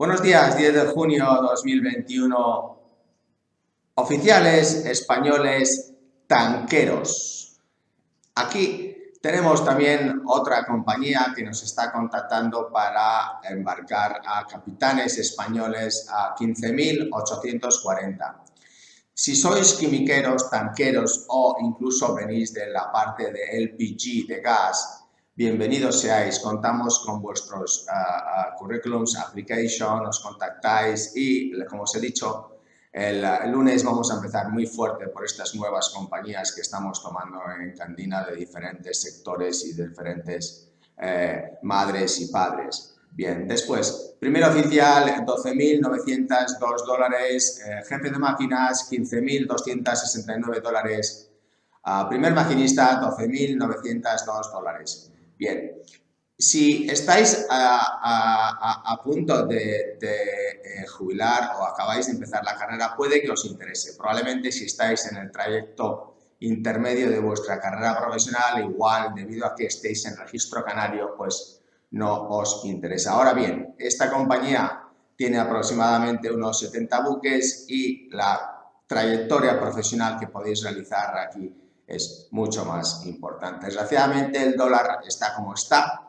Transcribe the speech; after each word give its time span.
Buenos 0.00 0.22
días, 0.22 0.56
10 0.56 0.72
de 0.72 0.86
junio 0.86 1.26
2021. 1.42 2.78
Oficiales 3.96 4.86
españoles 4.86 5.92
tanqueros. 6.26 7.60
Aquí 8.34 8.96
tenemos 9.20 9.62
también 9.62 10.22
otra 10.26 10.64
compañía 10.64 11.34
que 11.36 11.42
nos 11.42 11.62
está 11.62 11.92
contactando 11.92 12.70
para 12.72 13.40
embarcar 13.44 14.22
a 14.24 14.46
capitanes 14.46 15.18
españoles 15.18 16.06
a 16.08 16.34
15.840. 16.34 18.36
Si 19.12 19.36
sois 19.36 19.74
quimiqueros, 19.74 20.48
tanqueros 20.48 21.26
o 21.28 21.58
incluso 21.60 22.14
venís 22.14 22.54
de 22.54 22.70
la 22.70 22.90
parte 22.90 23.30
de 23.30 23.66
LPG, 23.66 24.26
de 24.26 24.40
gas, 24.40 24.99
bienvenidos 25.40 26.02
seáis. 26.02 26.38
Contamos 26.38 26.98
con 26.98 27.22
vuestros 27.22 27.86
uh, 27.88 27.94
uh, 27.94 28.58
currículums, 28.58 29.16
application, 29.16 30.02
nos 30.02 30.20
contactáis 30.20 31.12
y, 31.16 31.64
como 31.64 31.84
os 31.84 31.94
he 31.96 32.00
dicho, 32.00 32.58
el, 32.92 33.24
lunes 33.50 33.82
vamos 33.82 34.12
a 34.12 34.16
empezar 34.16 34.50
muy 34.50 34.66
fuerte 34.66 35.08
por 35.08 35.24
estas 35.24 35.54
nuevas 35.54 35.88
compañías 35.96 36.52
que 36.52 36.60
estamos 36.60 37.02
tomando 37.02 37.40
en 37.58 37.74
Candina 37.74 38.22
de 38.26 38.36
diferentes 38.36 39.00
sectores 39.00 39.64
y 39.64 39.72
de 39.72 39.88
diferentes 39.88 40.68
eh, 40.98 41.56
madres 41.62 42.20
y 42.20 42.26
padres. 42.26 42.96
Bien, 43.10 43.48
después, 43.48 44.16
primer 44.20 44.44
oficial, 44.44 45.24
12.902 45.24 46.84
dólares, 46.84 47.62
eh, 47.66 47.80
jefe 47.88 48.10
de 48.10 48.18
máquinas, 48.18 48.90
15.269 48.90 50.60
dólares, 50.60 51.30
uh, 51.86 52.06
primer 52.10 52.34
maquinista, 52.34 53.00
12.902 53.00 54.52
dólares. 54.52 55.10
Bien, 55.40 55.72
si 56.36 56.86
estáis 56.90 57.46
a, 57.48 59.00
punto 59.02 59.46
de, 59.46 59.98
eh, 60.02 60.86
jubilar 60.86 61.52
o 61.58 61.64
acabáis 61.64 62.08
de 62.08 62.12
empezar 62.12 62.44
la 62.44 62.56
carrera, 62.56 62.94
puede 62.94 63.22
que 63.22 63.30
os 63.30 63.46
interese. 63.46 63.96
Probablemente 63.96 64.52
si 64.52 64.66
estáis 64.66 65.10
en 65.10 65.16
el 65.16 65.30
trayecto 65.30 66.14
intermedio 66.40 67.08
de 67.08 67.20
vuestra 67.20 67.58
carrera 67.58 67.98
profesional, 67.98 68.62
igual 68.70 69.14
debido 69.14 69.46
a 69.46 69.54
que 69.54 69.64
estéis 69.64 70.04
en 70.04 70.18
registro 70.18 70.62
canario, 70.62 71.14
pues 71.16 71.62
no 71.92 72.28
os 72.28 72.60
interesa. 72.66 73.12
Ahora 73.12 73.32
bien, 73.32 73.76
esta 73.78 74.10
compañía 74.10 74.82
tiene 75.16 75.38
aproximadamente 75.38 76.30
unos 76.30 76.60
70 76.60 77.00
buques 77.00 77.64
y 77.66 78.10
la 78.10 78.62
trayectoria 78.86 79.58
profesional 79.58 80.18
que 80.20 80.26
podéis 80.26 80.62
realizar 80.62 81.16
aquí 81.16 81.69
es 81.90 82.28
mucho 82.30 82.64
más 82.64 83.04
importante. 83.06 83.66
Desgraciadamente 83.66 84.42
el 84.42 84.56
dólar 84.56 85.00
está 85.06 85.34
como 85.34 85.54
está. 85.54 86.08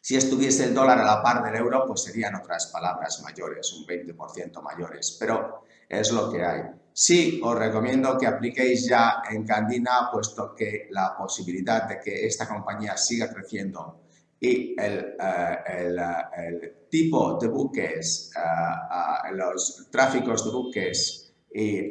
Si 0.00 0.16
estuviese 0.16 0.64
el 0.64 0.74
dólar 0.74 0.98
a 0.98 1.04
la 1.04 1.22
par 1.22 1.42
del 1.42 1.56
euro, 1.56 1.84
pues 1.86 2.02
serían 2.02 2.34
otras 2.34 2.66
palabras 2.66 3.22
mayores, 3.22 3.72
un 3.72 3.86
20% 3.86 4.60
mayores, 4.62 5.16
pero 5.18 5.64
es 5.88 6.12
lo 6.12 6.30
que 6.30 6.44
hay. 6.44 6.62
Sí, 6.92 7.40
os 7.42 7.58
recomiendo 7.58 8.16
que 8.18 8.26
apliquéis 8.26 8.86
ya 8.88 9.22
en 9.30 9.44
Candina, 9.44 10.10
puesto 10.12 10.54
que 10.54 10.88
la 10.90 11.16
posibilidad 11.16 11.88
de 11.88 11.98
que 11.98 12.26
esta 12.26 12.46
compañía 12.46 12.96
siga 12.96 13.32
creciendo 13.32 14.04
y 14.38 14.78
el, 14.78 15.16
eh, 15.18 15.58
eh, 15.66 15.96
el, 16.36 16.74
tipo 16.90 17.36
de 17.40 17.48
buques, 17.48 18.30
uh, 18.36 19.34
los 19.34 19.88
tráficos 19.90 20.44
de 20.44 20.50
buques 20.52 21.23
y 21.56 21.88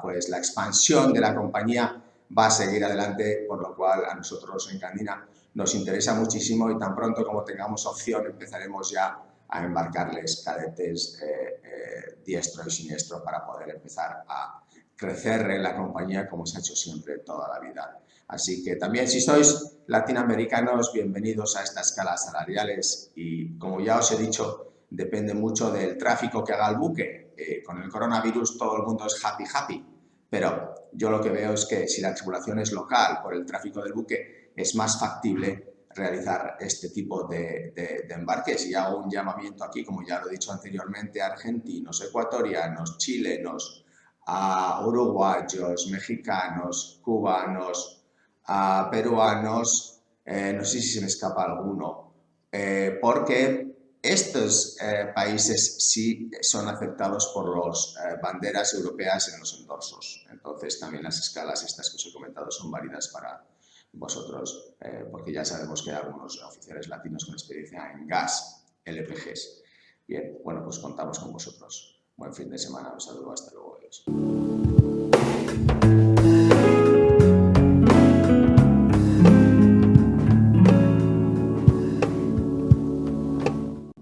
pues 0.00 0.30
la 0.30 0.38
expansión 0.38 1.12
de 1.12 1.20
la 1.20 1.34
compañía 1.34 2.02
va 2.36 2.46
a 2.46 2.50
seguir 2.50 2.82
adelante, 2.82 3.44
por 3.46 3.60
lo 3.60 3.76
cual 3.76 4.04
a 4.06 4.14
nosotros 4.14 4.70
en 4.72 4.78
Candina 4.78 5.26
nos 5.54 5.74
interesa 5.74 6.14
muchísimo 6.14 6.70
y 6.70 6.78
tan 6.78 6.94
pronto 6.94 7.24
como 7.24 7.44
tengamos 7.44 7.84
opción 7.86 8.24
empezaremos 8.24 8.90
ya 8.90 9.18
a 9.48 9.64
embarcarles 9.64 10.42
cadetes 10.44 11.20
eh, 11.22 11.60
eh, 11.62 12.18
diestro 12.24 12.62
y 12.66 12.70
siniestro 12.70 13.22
para 13.22 13.44
poder 13.44 13.70
empezar 13.70 14.24
a 14.26 14.62
crecer 14.96 15.50
en 15.50 15.62
la 15.62 15.76
compañía 15.76 16.28
como 16.28 16.46
se 16.46 16.56
ha 16.56 16.60
hecho 16.60 16.76
siempre 16.76 17.18
toda 17.18 17.48
la 17.48 17.58
vida. 17.58 17.98
Así 18.28 18.62
que 18.62 18.76
también 18.76 19.08
si 19.08 19.20
sois 19.20 19.78
latinoamericanos, 19.88 20.92
bienvenidos 20.92 21.56
a 21.56 21.64
estas 21.64 21.88
escalas 21.88 22.26
salariales 22.26 23.10
y 23.16 23.58
como 23.58 23.80
ya 23.80 23.98
os 23.98 24.12
he 24.12 24.16
dicho, 24.16 24.72
depende 24.88 25.34
mucho 25.34 25.72
del 25.72 25.98
tráfico 25.98 26.44
que 26.44 26.52
haga 26.52 26.70
el 26.70 26.76
buque. 26.76 27.29
Con 27.64 27.82
el 27.82 27.88
coronavirus 27.88 28.58
todo 28.58 28.76
el 28.76 28.82
mundo 28.82 29.06
es 29.06 29.24
happy 29.24 29.44
happy, 29.52 29.84
pero 30.28 30.74
yo 30.92 31.10
lo 31.10 31.20
que 31.20 31.30
veo 31.30 31.54
es 31.54 31.66
que 31.66 31.88
si 31.88 32.00
la 32.00 32.14
tripulación 32.14 32.58
es 32.58 32.72
local 32.72 33.20
por 33.22 33.34
el 33.34 33.44
tráfico 33.44 33.82
del 33.82 33.92
buque, 33.92 34.52
es 34.56 34.74
más 34.74 34.98
factible 34.98 35.70
realizar 35.94 36.56
este 36.60 36.90
tipo 36.90 37.26
de, 37.26 37.74
embarques. 38.08 38.66
Y 38.66 38.74
hago 38.74 38.98
un 38.98 39.10
llamamiento 39.10 39.64
aquí, 39.64 39.84
como 39.84 40.06
ya 40.06 40.20
lo 40.20 40.28
he 40.28 40.32
dicho 40.32 40.52
anteriormente, 40.52 41.20
a 41.20 41.26
argentinos, 41.26 42.02
ecuatorianos, 42.02 42.98
chilenos, 42.98 43.84
a 44.26 44.84
uruguayos, 44.86 45.88
mexicanos, 45.90 47.00
cubanos, 47.02 48.04
a 48.46 48.88
peruanos, 48.90 50.02
eh, 50.24 50.52
no 50.56 50.64
sé 50.64 50.80
si 50.80 50.88
se 50.88 51.00
me 51.00 51.06
escapa 51.06 51.44
alguno, 51.44 52.14
eh, 52.52 52.98
porque 53.00 53.79
estos 54.02 54.78
eh, 54.80 55.12
países 55.14 55.76
sí 55.90 56.30
son 56.40 56.68
aceptados 56.68 57.30
por 57.34 57.66
las 57.66 57.94
eh, 57.96 58.18
banderas 58.22 58.72
europeas 58.74 59.32
en 59.32 59.40
los 59.40 59.60
endorsos. 59.60 60.24
Entonces 60.30 60.80
también 60.80 61.02
las 61.02 61.18
escalas 61.18 61.62
estas 61.62 61.90
que 61.90 61.96
os 61.96 62.06
he 62.06 62.12
comentado 62.12 62.50
son 62.50 62.70
válidas 62.70 63.08
para 63.08 63.44
vosotros, 63.92 64.74
eh, 64.80 65.06
porque 65.10 65.32
ya 65.32 65.44
sabemos 65.44 65.82
que 65.82 65.90
hay 65.90 65.96
algunos 65.96 66.42
oficiales 66.42 66.88
latinos 66.88 67.26
con 67.26 67.34
experiencia 67.34 67.92
en 67.92 68.06
gas, 68.06 68.64
LPGs. 68.84 69.62
Bien, 70.06 70.38
bueno, 70.44 70.64
pues 70.64 70.78
contamos 70.78 71.18
con 71.18 71.32
vosotros. 71.32 72.00
Buen 72.16 72.34
fin 72.34 72.48
de 72.50 72.58
semana, 72.58 72.92
un 72.92 73.00
saludo, 73.00 73.32
hasta 73.32 73.52
luego. 73.52 73.76
Adiós. 73.78 74.04